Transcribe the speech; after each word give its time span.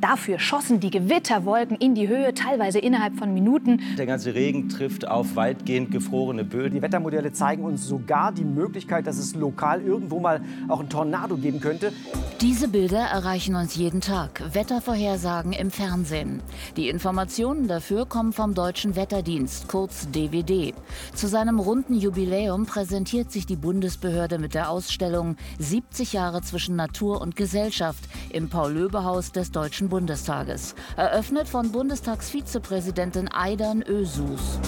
Dafür 0.00 0.38
schossen 0.38 0.80
die 0.80 0.90
Gewitterwolken 0.90 1.76
in 1.76 1.94
die 1.94 2.08
Höhe, 2.08 2.32
teilweise 2.32 2.78
innerhalb 2.78 3.18
von 3.18 3.34
Minuten. 3.34 3.80
Der 3.98 4.06
ganze 4.06 4.34
Regen 4.34 4.70
trifft 4.70 5.06
auf 5.06 5.36
weitgehend 5.36 5.90
gefrorene 5.90 6.44
Böden. 6.44 6.76
Die 6.76 6.82
Wettermodelle 6.82 7.32
zeigen 7.32 7.64
uns 7.64 7.86
sogar 7.86 8.32
die 8.32 8.44
Möglichkeit, 8.44 9.06
dass 9.06 9.18
es 9.18 9.34
lokal 9.34 9.82
irgendwo 9.82 10.18
mal 10.18 10.40
auch 10.68 10.80
ein 10.80 10.88
Tornado 10.88 11.36
geben 11.36 11.60
könnte. 11.60 11.92
Diese 12.40 12.68
Bilder 12.68 13.00
erreichen 13.00 13.54
uns 13.54 13.74
jeden 13.74 14.00
Tag. 14.00 14.42
Wettervorhersagen 14.54 15.52
im 15.52 15.70
Fernsehen. 15.70 16.40
Die 16.78 16.88
Informationen 16.88 17.68
dafür 17.68 18.06
kommen 18.06 18.32
vom 18.32 18.54
Deutschen 18.54 18.96
Wetterdienst, 18.96 19.68
kurz 19.68 20.08
DWD. 20.10 20.72
Zu 21.14 21.26
seinem 21.26 21.60
runden 21.60 21.94
Jubiläum 21.94 22.64
präsentiert 22.64 23.30
sich 23.30 23.44
die 23.44 23.56
Bundesbehörde 23.56 24.38
mit 24.38 24.54
der 24.54 24.70
Ausstellung 24.70 25.36
70 25.58 26.14
Jahre 26.14 26.40
zwischen 26.40 26.76
Natur 26.76 27.20
und 27.20 27.36
Gesellschaft 27.36 28.02
im 28.30 28.48
Paul-Löbe-Haus 28.48 29.32
des 29.32 29.52
Deutschen 29.52 29.89
Bundestages. 29.90 30.74
Eröffnet 30.96 31.48
von 31.48 31.70
Bundestagsvizepräsidentin 31.70 33.28
Aidan 33.30 33.82
Ösus. 33.82 34.58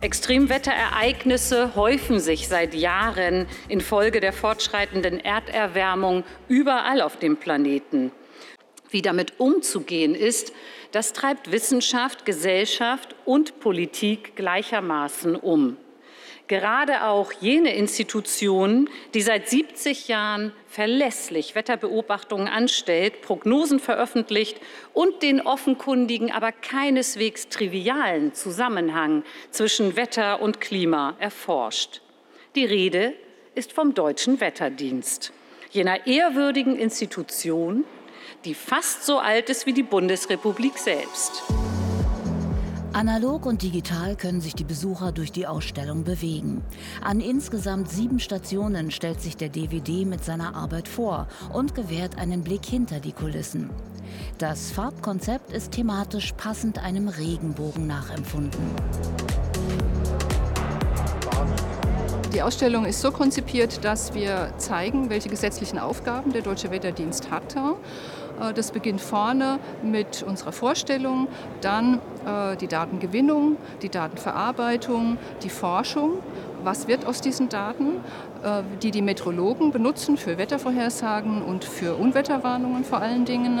Extremwetterereignisse 0.00 1.74
häufen 1.74 2.20
sich 2.20 2.48
seit 2.48 2.72
Jahren 2.72 3.46
infolge 3.68 4.20
der 4.20 4.32
fortschreitenden 4.32 5.20
Erderwärmung 5.20 6.24
überall 6.48 7.02
auf 7.02 7.18
dem 7.18 7.36
Planeten. 7.36 8.12
Wie 8.90 9.02
damit 9.02 9.38
umzugehen 9.38 10.14
ist, 10.14 10.52
das 10.92 11.12
treibt 11.12 11.52
Wissenschaft, 11.52 12.24
Gesellschaft 12.24 13.14
und 13.26 13.60
Politik 13.60 14.36
gleichermaßen 14.36 15.36
um. 15.36 15.76
Gerade 16.48 17.04
auch 17.04 17.30
jene 17.32 17.74
Institutionen, 17.74 18.88
die 19.12 19.20
seit 19.20 19.50
70 19.50 20.08
Jahren 20.08 20.54
verlässlich 20.66 21.54
Wetterbeobachtungen 21.54 22.48
anstellt, 22.48 23.20
Prognosen 23.20 23.78
veröffentlicht 23.78 24.58
und 24.94 25.22
den 25.22 25.42
offenkundigen, 25.42 26.32
aber 26.32 26.52
keineswegs 26.52 27.50
trivialen 27.50 28.32
Zusammenhang 28.32 29.24
zwischen 29.50 29.94
Wetter 29.96 30.40
und 30.40 30.58
Klima 30.62 31.16
erforscht. 31.18 32.00
Die 32.54 32.64
Rede 32.64 33.12
ist 33.54 33.74
vom 33.74 33.92
Deutschen 33.92 34.40
Wetterdienst, 34.40 35.34
jener 35.70 36.06
ehrwürdigen 36.06 36.78
Institution, 36.78 37.84
die 38.46 38.54
fast 38.54 39.04
so 39.04 39.18
alt 39.18 39.50
ist 39.50 39.66
wie 39.66 39.74
die 39.74 39.82
Bundesrepublik 39.82 40.78
selbst. 40.78 41.42
Analog 42.94 43.44
und 43.44 43.62
digital 43.62 44.16
können 44.16 44.40
sich 44.40 44.54
die 44.54 44.64
Besucher 44.64 45.12
durch 45.12 45.30
die 45.30 45.46
Ausstellung 45.46 46.04
bewegen. 46.04 46.62
An 47.02 47.20
insgesamt 47.20 47.90
sieben 47.90 48.18
Stationen 48.18 48.90
stellt 48.90 49.20
sich 49.20 49.36
der 49.36 49.50
DVD 49.50 50.06
mit 50.06 50.24
seiner 50.24 50.54
Arbeit 50.54 50.88
vor 50.88 51.28
und 51.52 51.74
gewährt 51.74 52.16
einen 52.16 52.42
Blick 52.42 52.64
hinter 52.64 52.98
die 52.98 53.12
Kulissen. 53.12 53.68
Das 54.38 54.70
Farbkonzept 54.70 55.52
ist 55.52 55.72
thematisch 55.72 56.32
passend 56.32 56.82
einem 56.82 57.08
Regenbogen 57.08 57.86
nachempfunden. 57.86 58.64
Die 62.32 62.42
Ausstellung 62.42 62.86
ist 62.86 63.00
so 63.00 63.10
konzipiert, 63.10 63.84
dass 63.84 64.14
wir 64.14 64.54
zeigen, 64.58 65.10
welche 65.10 65.28
gesetzlichen 65.28 65.78
Aufgaben 65.78 66.32
der 66.32 66.42
Deutsche 66.42 66.70
Wetterdienst 66.70 67.30
hatte 67.30 67.74
das 68.54 68.70
beginnt 68.70 69.00
vorne 69.00 69.58
mit 69.82 70.22
unserer 70.22 70.52
Vorstellung, 70.52 71.28
dann 71.60 72.00
äh, 72.26 72.56
die 72.56 72.68
Datengewinnung, 72.68 73.56
die 73.82 73.88
Datenverarbeitung, 73.88 75.18
die 75.42 75.50
Forschung. 75.50 76.18
Was 76.64 76.88
wird 76.88 77.06
aus 77.06 77.20
diesen 77.20 77.48
Daten, 77.48 78.00
äh, 78.42 78.62
die 78.82 78.90
die 78.90 79.02
Meteorologen 79.02 79.70
benutzen 79.70 80.16
für 80.16 80.38
Wettervorhersagen 80.38 81.42
und 81.42 81.64
für 81.64 81.94
Unwetterwarnungen 81.94 82.84
vor 82.84 82.98
allen 82.98 83.24
Dingen. 83.24 83.58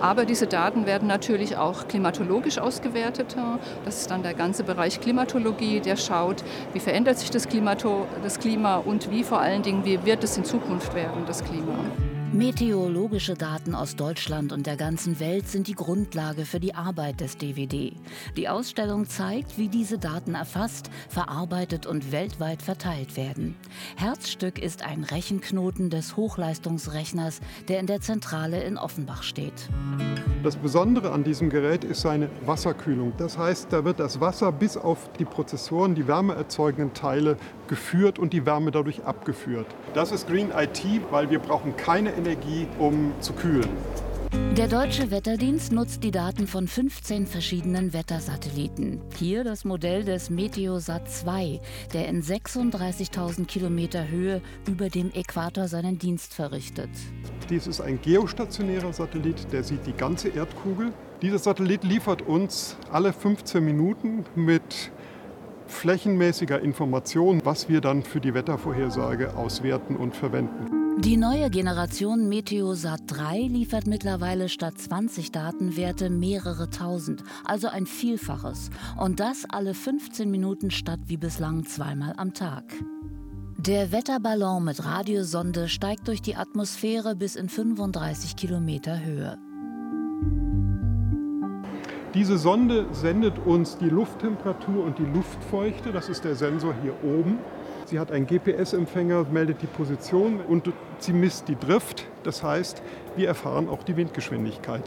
Aber 0.00 0.24
diese 0.24 0.46
Daten 0.46 0.86
werden 0.86 1.08
natürlich 1.08 1.56
auch 1.56 1.88
klimatologisch 1.88 2.58
ausgewertet. 2.58 3.36
Das 3.84 4.00
ist 4.00 4.10
dann 4.10 4.22
der 4.22 4.34
ganze 4.34 4.64
Bereich 4.64 5.00
Klimatologie, 5.00 5.80
der 5.80 5.96
schaut, 5.96 6.44
wie 6.72 6.80
verändert 6.80 7.18
sich 7.18 7.30
das 7.30 7.48
Klima, 7.48 7.76
das 8.22 8.38
Klima 8.38 8.76
und 8.76 9.10
wie 9.10 9.22
vor 9.22 9.40
allen 9.40 9.62
Dingen, 9.62 9.84
wie 9.84 10.04
wird 10.04 10.24
es 10.24 10.36
in 10.36 10.44
Zukunft 10.44 10.94
werden, 10.94 11.24
das 11.26 11.44
Klima. 11.44 11.74
Meteorologische 12.32 13.34
Daten 13.34 13.74
aus 13.74 13.96
Deutschland 13.96 14.52
und 14.52 14.66
der 14.66 14.76
ganzen 14.76 15.18
Welt 15.18 15.48
sind 15.48 15.66
die 15.66 15.74
Grundlage 15.74 16.44
für 16.44 16.60
die 16.60 16.74
Arbeit 16.74 17.20
des 17.20 17.38
DVD. 17.38 17.94
Die 18.36 18.48
Ausstellung 18.50 19.08
zeigt, 19.08 19.56
wie 19.56 19.68
diese 19.68 19.98
Daten 19.98 20.34
erfasst, 20.34 20.90
verarbeitet 21.08 21.86
und 21.86 22.12
weltweit 22.12 22.60
verteilt 22.60 23.16
werden. 23.16 23.56
Herzstück 23.96 24.58
ist 24.58 24.82
ein 24.82 25.04
Rechenknoten 25.04 25.88
des 25.88 26.16
Hochleistungsrechners, 26.16 27.40
der 27.68 27.80
in 27.80 27.86
der 27.86 28.02
Zentrale 28.02 28.62
in 28.62 28.76
Offenbach 28.76 29.22
steht. 29.22 29.70
Das 30.42 30.56
Besondere 30.56 31.12
an 31.12 31.24
diesem 31.24 31.48
Gerät 31.48 31.82
ist 31.82 32.02
seine 32.02 32.28
Wasserkühlung. 32.44 33.14
Das 33.16 33.38
heißt, 33.38 33.72
da 33.72 33.84
wird 33.84 33.98
das 33.98 34.20
Wasser 34.20 34.52
bis 34.52 34.76
auf 34.76 35.10
die 35.18 35.24
Prozessoren, 35.24 35.94
die 35.94 36.06
wärmeerzeugenden 36.06 36.92
Teile, 36.92 37.38
geführt 37.68 38.18
und 38.18 38.32
die 38.32 38.46
Wärme 38.46 38.70
dadurch 38.70 39.04
abgeführt. 39.04 39.66
Das 39.94 40.12
ist 40.12 40.28
Green 40.28 40.50
IT, 40.56 40.84
weil 41.10 41.30
wir 41.30 41.38
brauchen 41.38 41.76
keine 41.76 42.17
Energie, 42.18 42.66
um 42.78 43.12
zu 43.20 43.32
kühlen. 43.32 43.70
Der 44.58 44.68
Deutsche 44.68 45.10
Wetterdienst 45.10 45.72
nutzt 45.72 46.04
die 46.04 46.10
Daten 46.10 46.46
von 46.46 46.68
15 46.68 47.26
verschiedenen 47.26 47.94
Wettersatelliten. 47.94 49.00
Hier 49.16 49.42
das 49.42 49.64
Modell 49.64 50.04
des 50.04 50.28
Meteosat 50.28 51.10
2, 51.10 51.60
der 51.94 52.08
in 52.08 52.22
36.000 52.22 53.46
Kilometer 53.46 54.08
Höhe 54.08 54.42
über 54.68 54.90
dem 54.90 55.12
Äquator 55.14 55.68
seinen 55.68 55.98
Dienst 55.98 56.34
verrichtet. 56.34 56.90
Dies 57.48 57.66
ist 57.66 57.80
ein 57.80 58.00
geostationärer 58.02 58.92
Satellit, 58.92 59.50
der 59.52 59.62
sieht 59.62 59.86
die 59.86 59.94
ganze 59.94 60.28
Erdkugel. 60.28 60.92
Dieser 61.22 61.38
Satellit 61.38 61.84
liefert 61.84 62.22
uns 62.22 62.76
alle 62.92 63.12
15 63.12 63.64
Minuten 63.64 64.26
mit 64.34 64.90
flächenmäßiger 65.68 66.60
Information, 66.60 67.40
was 67.44 67.68
wir 67.68 67.80
dann 67.80 68.02
für 68.02 68.20
die 68.20 68.34
Wettervorhersage 68.34 69.36
auswerten 69.36 69.96
und 69.96 70.14
verwenden. 70.14 70.77
Die 71.04 71.16
neue 71.16 71.48
Generation 71.48 72.28
Meteosat 72.28 73.02
3 73.06 73.42
liefert 73.42 73.86
mittlerweile 73.86 74.48
statt 74.48 74.78
20 74.78 75.30
Datenwerte 75.30 76.10
mehrere 76.10 76.70
tausend, 76.70 77.22
also 77.44 77.68
ein 77.68 77.86
Vielfaches. 77.86 78.70
Und 78.98 79.20
das 79.20 79.44
alle 79.48 79.74
15 79.74 80.28
Minuten 80.28 80.72
statt 80.72 80.98
wie 81.06 81.16
bislang 81.16 81.64
zweimal 81.64 82.14
am 82.16 82.34
Tag. 82.34 82.64
Der 83.58 83.92
Wetterballon 83.92 84.64
mit 84.64 84.84
Radiosonde 84.84 85.68
steigt 85.68 86.08
durch 86.08 86.20
die 86.20 86.34
Atmosphäre 86.34 87.14
bis 87.14 87.36
in 87.36 87.48
35 87.48 88.34
Kilometer 88.34 89.00
Höhe. 89.00 89.38
Diese 92.12 92.38
Sonde 92.38 92.86
sendet 92.90 93.38
uns 93.38 93.78
die 93.78 93.88
Lufttemperatur 93.88 94.84
und 94.84 94.98
die 94.98 95.04
Luftfeuchte. 95.04 95.92
Das 95.92 96.08
ist 96.08 96.24
der 96.24 96.34
Sensor 96.34 96.74
hier 96.82 96.94
oben. 97.04 97.38
Sie 97.88 97.98
hat 97.98 98.12
einen 98.12 98.26
GPS-Empfänger, 98.26 99.24
meldet 99.32 99.62
die 99.62 99.66
Position 99.66 100.40
und 100.46 100.70
sie 100.98 101.14
misst 101.14 101.48
die 101.48 101.56
Drift. 101.56 102.04
Das 102.22 102.42
heißt, 102.42 102.82
wir 103.16 103.28
erfahren 103.28 103.66
auch 103.70 103.82
die 103.82 103.96
Windgeschwindigkeit. 103.96 104.82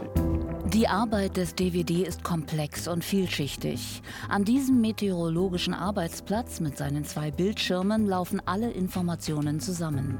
Die 0.65 0.87
Arbeit 0.87 1.35
des 1.35 1.55
DVD 1.55 2.03
ist 2.03 2.23
komplex 2.23 2.87
und 2.87 3.03
vielschichtig. 3.03 4.03
An 4.29 4.43
diesem 4.43 4.81
meteorologischen 4.81 5.73
Arbeitsplatz 5.73 6.59
mit 6.59 6.77
seinen 6.77 7.03
zwei 7.03 7.31
Bildschirmen 7.31 8.05
laufen 8.05 8.39
alle 8.45 8.69
Informationen 8.69 9.59
zusammen. 9.59 10.19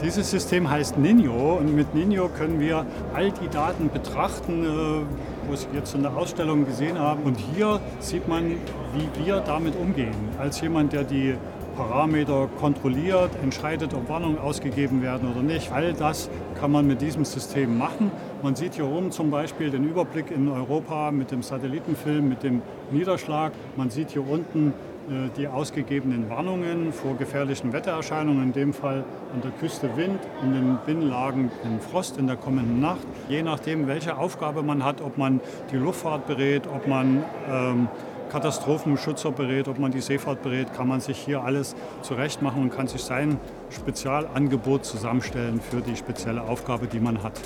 Dieses 0.00 0.30
System 0.30 0.70
heißt 0.70 0.98
Nino 0.98 1.56
und 1.56 1.74
mit 1.74 1.96
Nino 1.96 2.28
können 2.28 2.60
wir 2.60 2.86
all 3.12 3.32
die 3.32 3.48
Daten 3.48 3.90
betrachten, 3.90 4.64
äh, 4.64 5.48
wo 5.48 5.56
Sie 5.56 5.66
jetzt 5.74 5.96
in 5.96 6.02
der 6.02 6.16
Ausstellung 6.16 6.64
gesehen 6.64 6.96
haben. 6.96 7.24
Und 7.24 7.38
hier 7.38 7.80
sieht 7.98 8.28
man, 8.28 8.52
wie 8.94 9.24
wir 9.24 9.40
damit 9.40 9.74
umgehen. 9.74 10.14
Als 10.38 10.60
jemand, 10.60 10.92
der 10.92 11.02
die 11.02 11.34
Parameter 11.76 12.48
kontrolliert, 12.58 13.30
entscheidet, 13.42 13.94
ob 13.94 14.08
Warnungen 14.08 14.38
ausgegeben 14.38 15.02
werden 15.02 15.30
oder 15.30 15.42
nicht. 15.42 15.72
All 15.72 15.92
das 15.92 16.30
kann 16.58 16.72
man 16.72 16.86
mit 16.86 17.00
diesem 17.00 17.24
System 17.24 17.78
machen. 17.78 18.10
Man 18.42 18.56
sieht 18.56 18.74
hier 18.74 18.86
oben 18.86 19.10
zum 19.10 19.30
Beispiel 19.30 19.70
den 19.70 19.84
Überblick 19.84 20.30
in 20.30 20.48
Europa 20.48 21.10
mit 21.10 21.30
dem 21.30 21.42
Satellitenfilm, 21.42 22.28
mit 22.28 22.42
dem 22.42 22.62
Niederschlag. 22.90 23.52
Man 23.76 23.90
sieht 23.90 24.10
hier 24.10 24.28
unten 24.28 24.74
äh, 25.10 25.28
die 25.36 25.48
ausgegebenen 25.48 26.30
Warnungen 26.30 26.92
vor 26.92 27.16
gefährlichen 27.16 27.72
Wettererscheinungen, 27.72 28.44
in 28.44 28.52
dem 28.52 28.72
Fall 28.72 29.04
an 29.34 29.40
der 29.42 29.50
Küste 29.52 29.96
Wind, 29.96 30.20
in 30.42 30.52
den 30.52 30.78
Binnenlagen 30.86 31.50
den 31.64 31.80
Frost 31.80 32.16
in 32.18 32.26
der 32.26 32.36
kommenden 32.36 32.80
Nacht. 32.80 33.06
Je 33.28 33.42
nachdem, 33.42 33.86
welche 33.88 34.18
Aufgabe 34.18 34.62
man 34.62 34.84
hat, 34.84 35.00
ob 35.00 35.18
man 35.18 35.40
die 35.72 35.76
Luftfahrt 35.76 36.26
berät, 36.26 36.66
ob 36.66 36.86
man 36.86 37.24
ähm, 37.50 37.88
Katastrophenschützer 38.30 39.32
berät, 39.32 39.68
ob 39.68 39.78
man 39.78 39.90
die 39.90 40.00
Seefahrt 40.00 40.42
berät, 40.42 40.72
kann 40.72 40.88
man 40.88 41.00
sich 41.00 41.18
hier 41.18 41.42
alles 41.42 41.74
zurechtmachen 42.02 42.62
und 42.62 42.70
kann 42.70 42.86
sich 42.86 43.02
sein 43.02 43.38
Spezialangebot 43.70 44.84
zusammenstellen 44.84 45.60
für 45.60 45.80
die 45.80 45.96
spezielle 45.96 46.42
Aufgabe, 46.42 46.86
die 46.86 47.00
man 47.00 47.22
hat. 47.22 47.40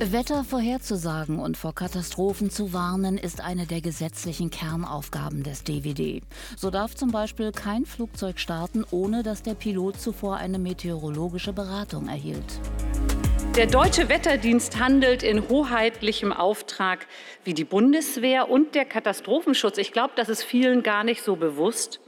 Wetter 0.00 0.44
vorherzusagen 0.44 1.40
und 1.40 1.56
vor 1.56 1.74
Katastrophen 1.74 2.50
zu 2.50 2.72
warnen, 2.72 3.18
ist 3.18 3.40
eine 3.40 3.66
der 3.66 3.80
gesetzlichen 3.80 4.48
Kernaufgaben 4.48 5.42
des 5.42 5.64
DVD. 5.64 6.22
So 6.56 6.70
darf 6.70 6.94
zum 6.94 7.10
Beispiel 7.10 7.50
kein 7.50 7.84
Flugzeug 7.84 8.38
starten, 8.38 8.84
ohne 8.92 9.24
dass 9.24 9.42
der 9.42 9.54
Pilot 9.54 10.00
zuvor 10.00 10.36
eine 10.36 10.60
meteorologische 10.60 11.52
Beratung 11.52 12.08
erhielt. 12.08 12.60
Der 13.58 13.66
Deutsche 13.66 14.08
Wetterdienst 14.08 14.78
handelt 14.78 15.24
in 15.24 15.48
hoheitlichem 15.48 16.32
Auftrag 16.32 17.08
wie 17.42 17.54
die 17.54 17.64
Bundeswehr 17.64 18.48
und 18.48 18.76
der 18.76 18.84
Katastrophenschutz. 18.84 19.78
Ich 19.78 19.90
glaube, 19.90 20.12
das 20.14 20.28
ist 20.28 20.44
vielen 20.44 20.84
gar 20.84 21.02
nicht 21.02 21.24
so 21.24 21.34
bewusst. 21.34 21.98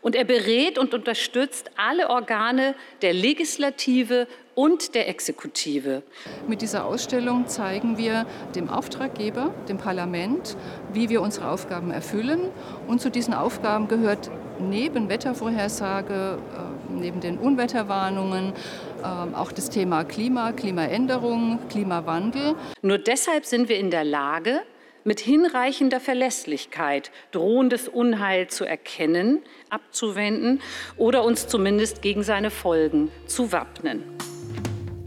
Und 0.00 0.16
er 0.16 0.24
berät 0.24 0.78
und 0.78 0.94
unterstützt 0.94 1.72
alle 1.76 2.08
Organe 2.08 2.74
der 3.02 3.12
Legislative 3.12 4.28
und 4.54 4.94
der 4.94 5.10
Exekutive. 5.10 6.02
Mit 6.48 6.62
dieser 6.62 6.86
Ausstellung 6.86 7.48
zeigen 7.48 7.98
wir 7.98 8.24
dem 8.54 8.70
Auftraggeber, 8.70 9.52
dem 9.68 9.76
Parlament, 9.76 10.56
wie 10.94 11.10
wir 11.10 11.20
unsere 11.20 11.50
Aufgaben 11.50 11.90
erfüllen. 11.90 12.48
Und 12.86 13.02
zu 13.02 13.10
diesen 13.10 13.34
Aufgaben 13.34 13.88
gehört 13.88 14.30
neben 14.58 15.10
Wettervorhersage, 15.10 16.38
äh, 16.38 16.92
neben 16.92 17.20
den 17.20 17.38
Unwetterwarnungen, 17.38 18.54
ähm, 19.04 19.34
auch 19.34 19.52
das 19.52 19.70
Thema 19.70 20.04
Klima, 20.04 20.52
Klimaänderung, 20.52 21.58
Klimawandel. 21.68 22.54
Nur 22.82 22.98
deshalb 22.98 23.44
sind 23.44 23.68
wir 23.68 23.78
in 23.78 23.90
der 23.90 24.04
Lage, 24.04 24.60
mit 25.04 25.20
hinreichender 25.20 26.00
Verlässlichkeit 26.00 27.10
drohendes 27.30 27.88
Unheil 27.88 28.48
zu 28.48 28.64
erkennen, 28.64 29.42
abzuwenden 29.70 30.60
oder 30.96 31.24
uns 31.24 31.48
zumindest 31.48 32.02
gegen 32.02 32.22
seine 32.22 32.50
Folgen 32.50 33.10
zu 33.26 33.50
wappnen. 33.52 34.04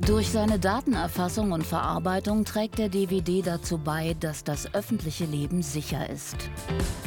Durch 0.08 0.30
seine 0.32 0.58
Datenerfassung 0.58 1.52
und 1.52 1.64
Verarbeitung 1.64 2.44
trägt 2.44 2.80
der 2.80 2.90
DVD 2.90 3.44
dazu 3.44 3.78
bei, 3.78 4.16
dass 4.20 4.44
das 4.44 4.74
öffentliche 4.74 5.26
Leben 5.26 5.62
sicher 5.62 6.10
ist. 6.10 6.50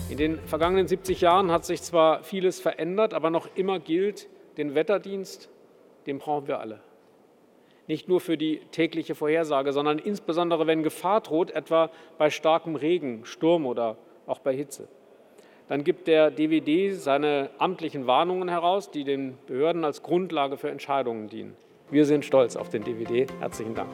In 0.09 0.17
den 0.17 0.39
vergangenen 0.47 0.87
70 0.87 1.21
Jahren 1.21 1.51
hat 1.51 1.65
sich 1.65 1.83
zwar 1.83 2.23
vieles 2.23 2.61
verändert, 2.61 3.13
aber 3.13 3.31
noch 3.31 3.49
immer 3.57 3.81
gilt, 3.81 4.29
den 4.57 4.77
Wetterdienst, 4.77 5.51
den 6.07 6.19
brauchen 6.19 6.47
wir 6.47 6.61
alle 6.61 6.81
nicht 7.87 8.09
nur 8.09 8.21
für 8.21 8.37
die 8.37 8.61
tägliche 8.71 9.15
Vorhersage, 9.15 9.73
sondern 9.73 9.99
insbesondere, 9.99 10.67
wenn 10.67 10.83
Gefahr 10.83 11.21
droht, 11.21 11.51
etwa 11.51 11.91
bei 12.19 12.29
starkem 12.31 12.75
Regen, 12.77 13.25
Sturm 13.25 13.65
oder 13.67 13.97
auch 14.27 14.39
bei 14.39 14.55
Hitze. 14.55 14.89
Dann 15.69 15.85
gibt 15.85 16.09
der 16.09 16.31
DVD 16.31 16.93
seine 16.93 17.51
amtlichen 17.59 18.07
Warnungen 18.07 18.49
heraus, 18.49 18.91
die 18.91 19.05
den 19.05 19.37
Behörden 19.47 19.85
als 19.85 20.03
Grundlage 20.03 20.59
für 20.59 20.71
Entscheidungen 20.71 21.29
dienen. 21.29 21.55
Wir 21.91 22.07
sind 22.07 22.25
stolz 22.25 22.57
auf 22.57 22.71
den 22.71 22.83
DVD. 22.85 23.27
Herzlichen 23.41 23.75
Dank. 23.75 23.91